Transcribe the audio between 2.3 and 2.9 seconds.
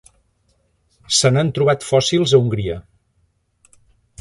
a Hongria.